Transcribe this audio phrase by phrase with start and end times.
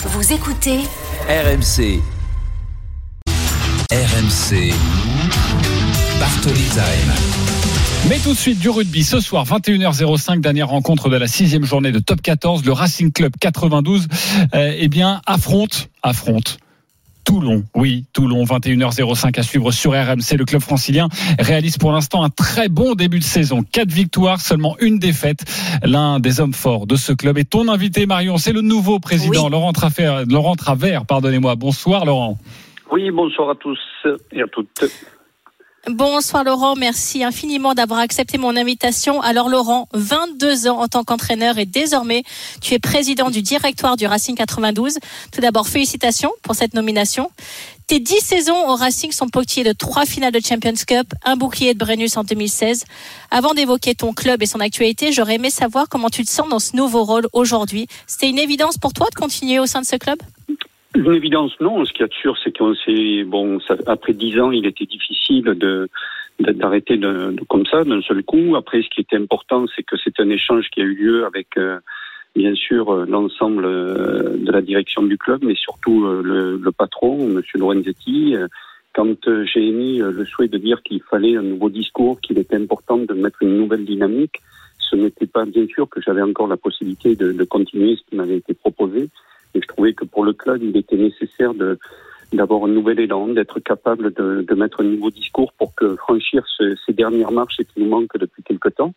[0.00, 0.78] Vous écoutez
[1.28, 2.00] RMC.
[3.90, 4.72] RMC.
[6.20, 7.12] Bartoli Time.
[8.08, 11.90] Mais tout de suite du rugby ce soir 21h05 dernière rencontre de la sixième journée
[11.90, 14.06] de Top 14 le Racing Club 92
[14.54, 16.58] euh, eh bien affronte affronte
[17.28, 20.38] Toulon, oui, Toulon, 21h05 à suivre sur RMC.
[20.38, 21.08] Le club francilien
[21.38, 23.62] réalise pour l'instant un très bon début de saison.
[23.70, 25.44] Quatre victoires, seulement une défaite.
[25.84, 28.38] L'un des hommes forts de ce club est ton invité, Marion.
[28.38, 29.50] C'est le nouveau président, Oui.
[29.50, 31.04] Laurent, Travers, Laurent Travers.
[31.04, 31.54] Pardonnez-moi.
[31.56, 32.38] Bonsoir, Laurent.
[32.90, 33.78] Oui, bonsoir à tous
[34.32, 34.84] et à toutes.
[35.90, 39.22] Bonsoir Laurent, merci infiniment d'avoir accepté mon invitation.
[39.22, 42.24] Alors Laurent, 22 ans en tant qu'entraîneur et désormais
[42.60, 44.98] tu es président du directoire du Racing 92.
[45.32, 47.30] Tout d'abord, félicitations pour cette nomination.
[47.86, 51.72] Tes 10 saisons au Racing sont ponctuées de trois finales de Champions Cup, un bouclier
[51.72, 52.84] de Brennus en 2016.
[53.30, 56.58] Avant d'évoquer ton club et son actualité, j'aurais aimé savoir comment tu te sens dans
[56.58, 57.86] ce nouveau rôle aujourd'hui.
[58.06, 60.18] C'était une évidence pour toi de continuer au sein de ce club?
[60.94, 61.84] Une évidence, non.
[61.84, 64.66] Ce qu'il y a de sûr, c'est qu'on s'est, bon, ça, après dix ans, il
[64.66, 65.88] était difficile de,
[66.40, 68.56] d'arrêter de, de- comme ça d'un seul coup.
[68.56, 71.48] Après, ce qui était important, c'est que c'est un échange qui a eu lieu avec,
[71.58, 71.78] euh,
[72.34, 76.72] bien sûr, euh, l'ensemble euh, de la direction du club, mais surtout euh, le, le
[76.72, 78.34] patron, Monsieur Lorenzetti.
[78.94, 82.56] Quand euh, j'ai émis le souhait de dire qu'il fallait un nouveau discours, qu'il était
[82.56, 84.36] important de mettre une nouvelle dynamique,
[84.78, 88.16] ce n'était pas bien sûr que j'avais encore la possibilité de, de continuer ce qui
[88.16, 89.10] m'avait été proposé.
[89.54, 91.78] Et je trouvais que pour le club, il était nécessaire de
[92.32, 96.44] d'avoir un nouvel élan, d'être capable de, de mettre un nouveau discours pour que franchir
[96.58, 98.92] ce- ces dernières marches qui nous manquent depuis quelque temps.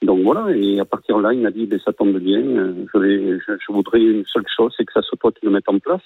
[0.00, 2.72] Donc voilà, et à partir de là, il m'a dit, ben, ça tombe bien, euh,
[2.94, 6.02] je, voudrais une seule chose, c'est que ça soit toi qui le mette en place.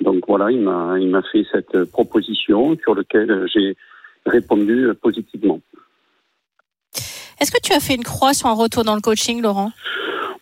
[0.00, 3.76] Donc voilà, il m'a il m'a fait cette proposition sur laquelle j'ai
[4.24, 5.60] répondu positivement.
[7.40, 9.72] Est-ce que tu as fait une croix sur un retour dans le coaching, Laurent?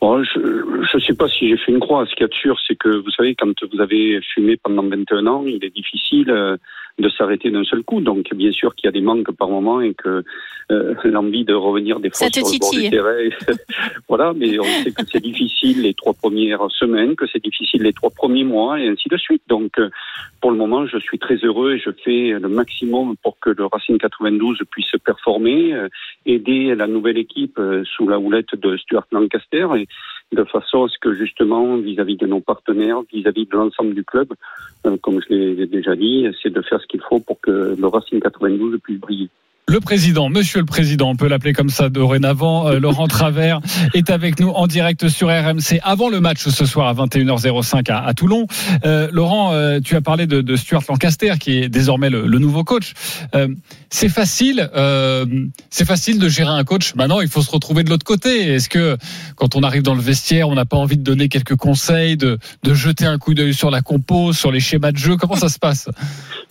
[0.02, 2.04] Bon, je ne sais pas si j'ai fait une croix.
[2.06, 4.82] Ce qu'il y a de sûr, c'est que vous savez, quand vous avez fumé pendant
[4.82, 6.56] 21 ans, il est difficile euh,
[6.98, 8.00] de s'arrêter d'un seul coup.
[8.00, 10.24] Donc, bien sûr qu'il y a des manques par moment et que
[10.70, 13.56] euh, l'envie de revenir des fois sur le bord du terrain.
[14.08, 17.92] voilà, mais on sait que c'est difficile les trois premières semaines, que c'est difficile les
[17.92, 19.42] trois premiers mois et ainsi de suite.
[19.48, 19.88] Donc, euh,
[20.40, 23.66] pour le moment, je suis très heureux et je fais le maximum pour que le
[23.66, 25.88] Racing 92 puisse performer, euh,
[26.26, 29.86] aider la nouvelle équipe sous la houlette de Stuart Lancaster et
[30.34, 34.28] de façon à ce que justement vis-à-vis de nos partenaires, vis-à-vis de l'ensemble du club,
[35.02, 38.20] comme je l'ai déjà dit, c'est de faire ce qu'il faut pour que le Racing
[38.20, 39.30] 92 puisse briller.
[39.68, 43.60] Le président, monsieur le président, on peut l'appeler comme ça dorénavant, euh, Laurent Travers
[43.94, 48.04] est avec nous en direct sur RMC avant le match ce soir à 21h05 à,
[48.04, 48.48] à Toulon.
[48.84, 52.38] Euh, Laurent, euh, tu as parlé de, de Stuart Lancaster qui est désormais le, le
[52.40, 52.92] nouveau coach.
[53.36, 53.46] Euh,
[53.88, 55.26] c'est facile, euh,
[55.70, 56.96] c'est facile de gérer un coach.
[56.96, 58.54] Maintenant, il faut se retrouver de l'autre côté.
[58.54, 58.96] Est-ce que
[59.36, 62.38] quand on arrive dans le vestiaire, on n'a pas envie de donner quelques conseils, de,
[62.64, 65.16] de jeter un coup d'œil sur la compo, sur les schémas de jeu?
[65.16, 65.88] Comment ça se passe?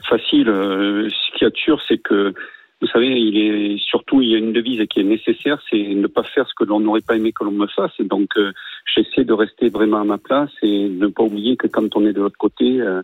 [0.09, 2.33] Facile, euh, ce qu'il y a de sûr, c'est que
[2.81, 6.07] vous savez, il est surtout il y a une devise qui est nécessaire, c'est ne
[6.07, 7.91] pas faire ce que l'on n'aurait pas aimé que l'on me fasse.
[7.99, 8.51] Et donc, euh,
[8.93, 12.13] j'essaie de rester vraiment à ma place et ne pas oublier que quand on est
[12.13, 13.01] de l'autre côté, euh,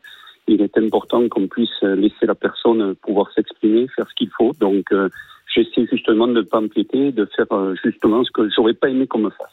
[0.47, 4.53] il est important qu'on puisse laisser la personne pouvoir s'exprimer, faire ce qu'il faut.
[4.59, 5.09] Donc, euh,
[5.53, 9.07] j'essaie justement de ne pas empiéter, de faire euh, justement ce que j'aurais pas aimé
[9.07, 9.47] qu'on me fasse.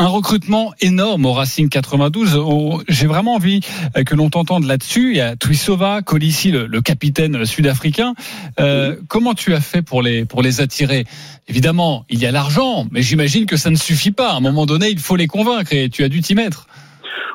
[0.00, 2.34] Un recrutement énorme au Racing 92.
[2.36, 3.60] Oh, J'ai vraiment envie
[3.98, 5.10] euh, que l'on t'entende là-dessus.
[5.10, 8.14] Il y a Tuisova, Colissi, le, le capitaine sud-africain.
[8.58, 11.04] Euh, Comment tu as fait pour les pour les attirer?
[11.48, 14.30] Évidemment, il y a l'argent, mais j'imagine que ça ne suffit pas.
[14.30, 16.66] À un moment donné, il faut les convaincre et tu as dû t'y mettre.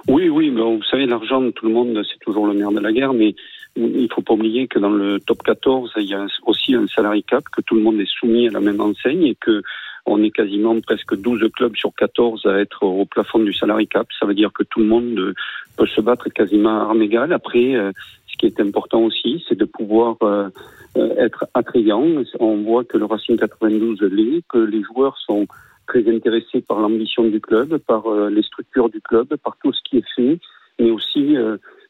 [0.07, 2.91] Oui, oui, mais vous savez, l'argent, tout le monde, c'est toujours le nerf de la
[2.91, 3.35] guerre, mais
[3.75, 7.23] il faut pas oublier que dans le top 14, il y a aussi un salary
[7.23, 9.61] cap, que tout le monde est soumis à la même enseigne et que
[10.05, 14.07] on est quasiment presque 12 clubs sur 14 à être au plafond du salary cap.
[14.19, 15.33] Ça veut dire que tout le monde
[15.77, 17.33] peut se battre quasiment à armes égales.
[17.33, 17.91] Après, euh,
[18.27, 20.47] ce qui est important aussi, c'est de pouvoir euh,
[20.97, 22.05] euh, être attrayant.
[22.39, 25.47] On voit que le Racing 92 l'est, que les joueurs sont
[25.87, 29.97] très intéressés par l'ambition du club, par les structures du club, par tout ce qui
[29.97, 30.39] est fait,
[30.79, 31.35] mais aussi,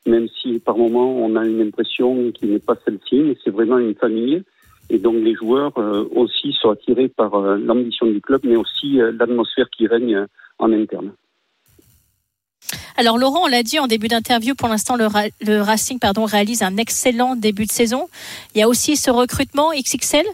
[0.06, 3.78] même si par moment on a une impression qui n'est pas celle-ci, mais c'est vraiment
[3.78, 4.44] une famille.
[4.90, 9.02] Et donc les joueurs euh, aussi sont attirés par euh, l'ambition du club, mais aussi
[9.02, 10.28] euh, l'atmosphère qui règne
[10.60, 11.12] en interne.
[12.98, 15.07] Alors Laurent, on l'a dit en début d'interview, pour l'instant le,
[15.42, 18.08] le Racing pardon, réalise un excellent début de saison.
[18.54, 20.25] Il y a aussi ce recrutement XXL.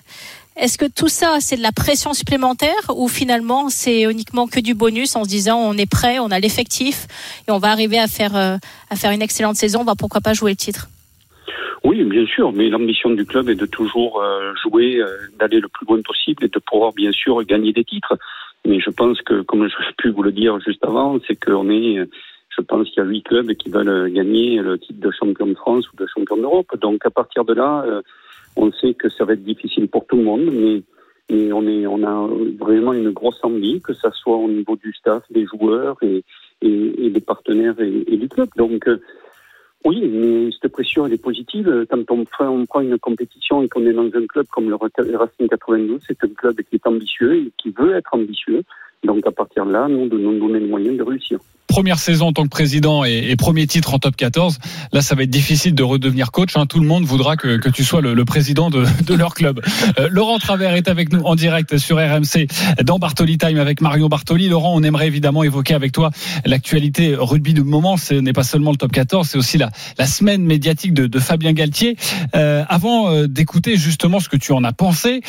[0.62, 4.76] Est-ce que tout ça, c'est de la pression supplémentaire ou finalement c'est uniquement que du
[4.76, 7.08] bonus en se disant on est prêt, on a l'effectif
[7.48, 8.58] et on va arriver à faire, euh,
[8.92, 10.88] à faire une excellente saison, on va pourquoi pas jouer le titre?
[11.84, 15.08] Oui, bien sûr, mais l'ambition du club est de toujours euh, jouer, euh,
[15.40, 18.16] d'aller le plus loin possible et de pouvoir bien sûr gagner des titres.
[18.64, 22.08] Mais je pense que, comme je pu vous le dire juste avant, c'est qu'on est
[22.56, 25.56] je pense qu'il y a huit clubs qui veulent gagner le titre de champion de
[25.56, 26.68] France ou de champion d'Europe.
[26.80, 27.84] Donc à partir de là,
[28.56, 30.84] on sait que ça va être difficile pour tout le monde, mais,
[31.54, 32.28] on, a
[32.60, 36.24] vraiment une grosse envie, que ça soit au niveau du staff, des joueurs et,
[36.62, 38.50] des partenaires et, du club.
[38.58, 38.86] Donc
[39.86, 41.88] oui, mais cette pression, elle est positive.
[41.90, 42.26] Quand on
[42.66, 46.28] prend une compétition et qu'on est dans un club comme le Racing 92, c'est un
[46.30, 48.64] club qui est ambitieux et qui veut être ambitieux.
[49.04, 51.40] Donc à partir de là, nous, de nous donner les moyens de réussir
[51.72, 54.60] première saison en tant que président et, premier titre en top 14,
[54.92, 56.58] là, ça va être difficile de redevenir coach.
[56.58, 56.66] Hein.
[56.66, 59.62] Tout le monde voudra que, tu sois le, président de, leur club.
[59.98, 62.48] Euh, Laurent Travers est avec nous en direct sur RMC
[62.84, 64.50] dans Bartoli Time avec Marion Bartoli.
[64.50, 66.12] Laurent, on aimerait évidemment évoquer avec toi
[66.46, 67.96] l'actualité rugby du moment.
[67.96, 69.72] Ce n'est pas seulement le top 14, c'est aussi la,
[70.06, 71.96] semaine médiatique de, Fabien Galtier.
[72.36, 75.22] Euh, avant euh, d'écouter justement ce que tu en as pensé,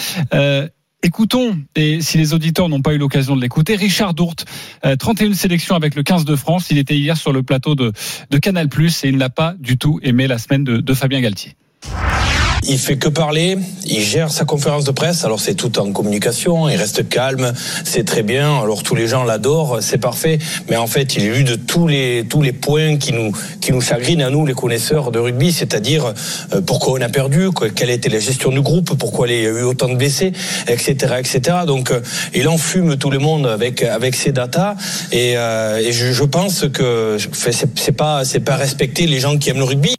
[1.04, 4.44] Écoutons, et si les auditeurs n'ont pas eu l'occasion de l'écouter, Richard Dourte,
[4.99, 6.70] 31 euh, sélections avec le 15 de France.
[6.70, 7.93] Il était hier sur le plateau de,
[8.31, 11.56] de Canal+, et il n'a pas du tout aimé la semaine de, de Fabien Galtier.
[12.64, 16.69] Il fait que parler, il gère sa conférence de presse, alors c'est tout en communication,
[16.69, 17.53] il reste calme,
[17.85, 20.38] c'est très bien, alors tous les gens l'adorent, c'est parfait,
[20.70, 23.81] mais en fait il eu de tous les, tous les points qui nous, qui nous
[23.81, 26.14] chagrinent à nous les connaisseurs de rugby, c'est-à-dire
[26.55, 29.50] euh, pourquoi on a perdu, quelle était la gestion du groupe, pourquoi il y a
[29.50, 30.32] eu autant de blessés,
[30.69, 31.17] etc.
[31.19, 31.41] etc.
[31.67, 32.00] Donc euh,
[32.32, 34.76] il enfume tout le monde avec, avec ses datas,
[35.11, 39.59] et, euh, et je, je, pense que c'est pas, pas respecter les gens qui aiment
[39.59, 39.97] le rugby.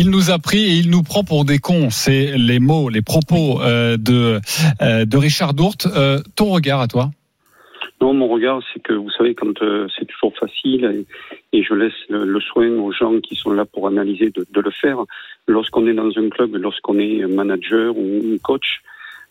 [0.00, 1.90] Il nous a pris et il nous prend pour des cons.
[1.90, 4.38] C'est les mots, les propos euh, de,
[4.80, 5.88] euh, de Richard Dourte.
[5.92, 7.10] Euh, ton regard à toi
[8.00, 9.58] non, mon regard, c'est que vous savez, quand
[9.98, 11.04] c'est toujours facile,
[11.52, 14.98] et, je laisse le, soin aux gens qui sont là pour analyser de, le faire.
[15.48, 18.82] Lorsqu'on est dans un club, lorsqu'on est manager ou coach,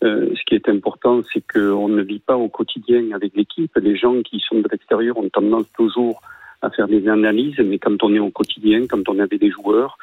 [0.02, 3.74] ce qui est important, c'est qu'on ne vit pas au quotidien avec l'équipe.
[3.76, 6.20] Les gens qui sont de l'extérieur ont tendance toujours
[6.60, 9.96] à faire des analyses, mais quand on est au quotidien, quand on avait des joueurs,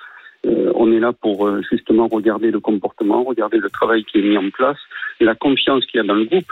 [0.46, 4.22] euh, on est là pour euh, justement regarder le comportement, regarder le travail qui est
[4.22, 4.78] mis en place,
[5.20, 6.52] la confiance qu'il y a dans le groupe.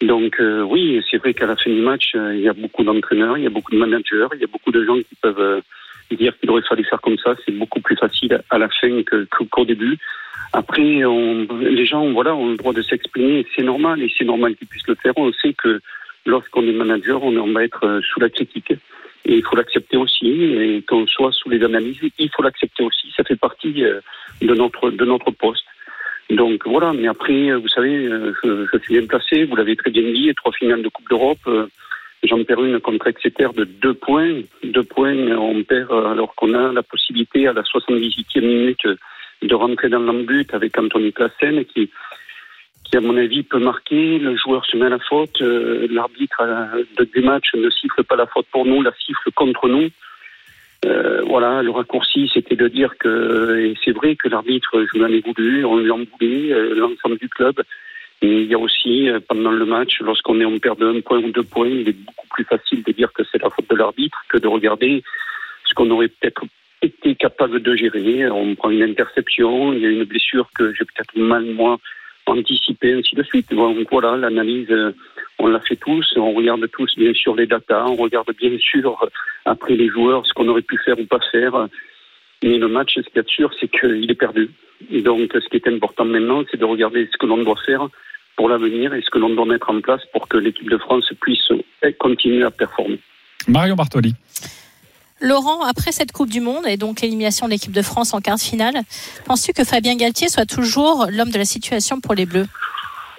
[0.00, 3.38] Donc euh, oui, c'est vrai qu'à la fin du match, il y a beaucoup d'entraîneurs,
[3.38, 5.62] il y a beaucoup de managers, il y a beaucoup de gens qui peuvent
[6.10, 7.34] dire qu'il aurait fallu faire comme ça.
[7.44, 9.02] C'est beaucoup plus facile à la fin
[9.50, 9.98] qu'au début.
[10.52, 13.46] Après, on, les gens, voilà, ont le droit de s'exprimer.
[13.56, 15.12] C'est normal et c'est normal qu'ils puissent le faire.
[15.16, 15.80] On sait que
[16.26, 18.74] lorsqu'on est manager, on va être sous la critique.
[19.24, 20.28] Et il faut l'accepter aussi.
[20.28, 23.12] Et qu'on soit sous les analyses, il faut l'accepter aussi.
[23.16, 24.00] Ça fait partie euh,
[24.40, 25.64] de notre de notre poste.
[26.30, 26.92] Donc voilà.
[26.92, 29.44] Mais après, vous savez, euh, je, je suis bien placé.
[29.44, 30.32] Vous l'avez très bien dit.
[30.36, 31.38] Trois finales de Coupe d'Europe.
[31.46, 31.66] Euh,
[32.22, 34.40] j'en perds une contre Exeter de deux points.
[34.64, 38.86] Deux points, on perd alors qu'on a la possibilité à la 78e minute
[39.42, 41.90] de rentrer dans l'embut avec Anthony Classen qui
[42.96, 44.18] à mon avis, peut marquer.
[44.18, 45.40] Le joueur se met à la faute.
[45.40, 49.68] Euh, l'arbitre euh, du match ne siffle pas la faute pour nous, la siffle contre
[49.68, 49.88] nous.
[50.84, 55.20] Euh, voilà, le raccourci, c'était de dire que, c'est vrai que l'arbitre, je m'en ai
[55.20, 57.62] voulu, on lui voulu, l'ensemble du club.
[58.20, 61.18] Et il y a aussi, pendant le match, lorsqu'on est en perd de un point
[61.18, 63.76] ou deux points, il est beaucoup plus facile de dire que c'est la faute de
[63.76, 65.02] l'arbitre que de regarder
[65.64, 66.42] ce qu'on aurait peut-être
[66.82, 68.28] été capable de gérer.
[68.30, 71.78] On prend une interception, il y a une blessure que j'ai peut-être mal, moi,
[72.26, 73.52] anticiper, ainsi de suite.
[73.52, 74.92] Donc voilà, l'analyse, euh,
[75.38, 78.98] on la fait tous, on regarde tous bien sûr les datas, on regarde bien sûr
[79.02, 79.06] euh,
[79.44, 81.68] après les joueurs ce qu'on aurait pu faire ou pas faire.
[82.42, 84.50] Mais le match, ce qu'il y a de sûr, c'est qu'il est perdu.
[84.90, 87.88] donc ce qui est important maintenant, c'est de regarder ce que l'on doit faire
[88.36, 91.12] pour l'avenir et ce que l'on doit mettre en place pour que l'équipe de France
[91.20, 91.52] puisse
[91.98, 92.98] continuer à performer.
[93.48, 94.14] Marion Bartoli.
[95.22, 98.36] Laurent, après cette Coupe du Monde et donc l'élimination de l'équipe de France en quart
[98.36, 98.74] de finale,
[99.24, 102.46] penses-tu que Fabien Galtier soit toujours l'homme de la situation pour les Bleus?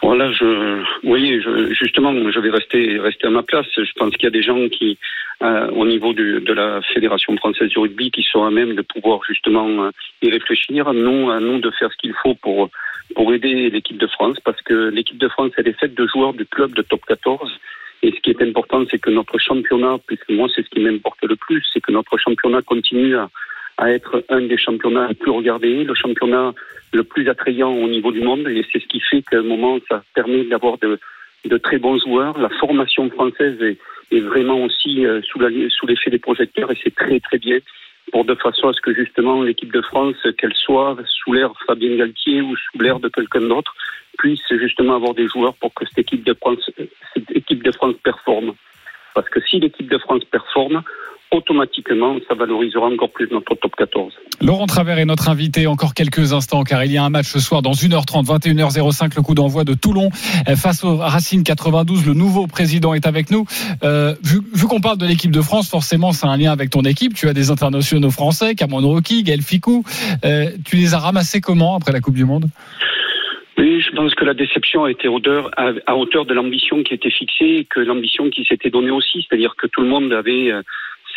[0.01, 3.65] Voilà, je, oui, je, justement, je vais rester, rester à ma place.
[3.77, 4.98] Je pense qu'il y a des gens qui,
[5.41, 9.22] euh, au niveau de la Fédération française du rugby, qui sont à même de pouvoir
[9.25, 9.91] justement euh,
[10.22, 10.91] y réfléchir.
[10.93, 12.69] Nous, à nous de faire ce qu'il faut pour
[13.15, 16.33] pour aider l'équipe de France, parce que l'équipe de France, elle est faite de joueurs
[16.33, 17.51] du club de top 14
[18.03, 21.24] et ce qui est important, c'est que notre championnat, puisque moi c'est ce qui m'importe
[21.24, 23.29] le plus, c'est que notre championnat continue à,
[23.88, 26.53] être un des championnats les plus regardés, le championnat
[26.91, 28.48] le plus attrayant au niveau du monde.
[28.50, 31.00] Et c'est ce qui fait qu'à un moment, ça permet d'avoir de,
[31.45, 32.38] de, très bons joueurs.
[32.38, 33.77] La formation française est,
[34.12, 35.39] est vraiment aussi euh, sous
[35.88, 37.60] l'effet des projecteurs et c'est très très bien
[38.12, 41.95] pour de façon à ce que justement l'équipe de France, qu'elle soit sous l'ère Fabien
[41.95, 43.74] Galtier ou sous l'ère de quelqu'un d'autre,
[44.17, 46.70] puisse justement avoir des joueurs pour que cette équipe de France,
[47.13, 48.53] cette équipe de France performe.
[49.13, 50.84] Parce que si l'équipe de France performe,
[51.34, 54.13] automatiquement, ça valorisera encore plus notre top 14.
[54.41, 57.39] Laurent Travers est notre invité encore quelques instants car il y a un match ce
[57.39, 60.10] soir dans 1h30, 21h05, le coup d'envoi de Toulon
[60.48, 62.05] euh, face au Racing 92.
[62.05, 63.46] Le nouveau président est avec nous.
[63.84, 66.82] Euh, vu, vu qu'on parle de l'équipe de France, forcément, c'est un lien avec ton
[66.82, 67.15] équipe.
[67.15, 69.84] Tu as des internationaux français, Cameron Rocky, Gaël Ficou.
[70.25, 72.50] Euh, tu les as ramassés comment après la Coupe du Monde?
[73.57, 76.93] Oui, je pense que la déception a été hauteur, à, à hauteur de l'ambition qui
[76.93, 79.25] était fixée et que l'ambition qui s'était donnée aussi.
[79.27, 80.62] C'est-à-dire que tout le monde avait euh,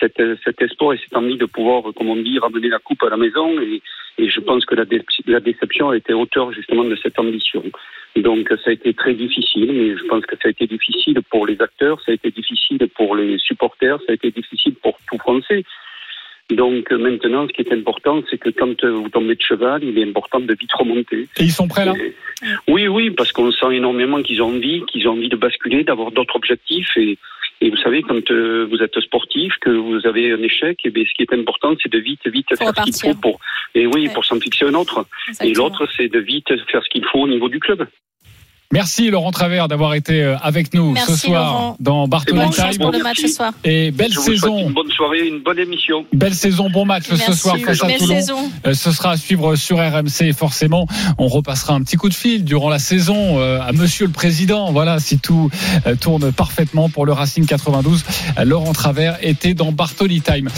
[0.00, 3.08] cet, cet espoir et cette envie de pouvoir, comme on dit, ramener la coupe à
[3.08, 3.58] la maison.
[3.60, 3.80] Et,
[4.18, 7.62] et je pense que la, dé- la déception a été hauteur justement de cette ambition.
[8.16, 11.46] Donc ça a été très difficile, mais je pense que ça a été difficile pour
[11.46, 15.18] les acteurs, ça a été difficile pour les supporters, ça a été difficile pour tout
[15.18, 15.64] Français.
[16.48, 19.82] Donc euh, maintenant, ce qui est important, c'est que quand euh, vous tombez de cheval,
[19.84, 21.28] il est important de vite remonter.
[21.38, 21.92] Et ils sont prêts là?
[22.00, 22.14] Et-
[22.68, 26.10] Oui, oui, parce qu'on sent énormément qu'ils ont envie, qu'ils ont envie de basculer, d'avoir
[26.12, 26.96] d'autres objectifs.
[26.96, 27.18] Et,
[27.62, 31.04] et vous savez, quand euh, vous êtes sportif, que vous avez un échec, et bien,
[31.04, 33.40] ce qui est important, c'est de vite, vite faire ce qu'il faut pour.
[33.74, 34.12] Et oui, Ouais.
[34.14, 35.06] pour s'en fixer un autre.
[35.42, 37.86] Et l'autre, c'est de vite faire ce qu'il faut au niveau du club.
[38.73, 41.76] Merci Laurent Travers d'avoir été euh, avec nous Merci, ce soir Laurent.
[41.78, 42.78] dans Bonne chance Time.
[42.80, 43.02] pour le Merci.
[43.02, 43.52] match ce soir.
[43.64, 44.58] Et belle Je vous souhaite saison.
[44.68, 46.04] une bonne soirée, une bonne émission.
[46.12, 48.14] Belle saison, bon match ce soir face à Belle Toulon.
[48.16, 48.50] saison.
[48.66, 50.23] Euh, Ce sera à suivre sur RMC.
[50.23, 50.87] Et Forcément,
[51.18, 54.73] on repassera un petit coup de fil durant la saison euh, à Monsieur le Président.
[54.73, 55.49] Voilà, si tout
[56.00, 58.04] tourne parfaitement pour le Racing 92.
[58.38, 60.49] Euh, Laurent Travers était dans Bartoli Time.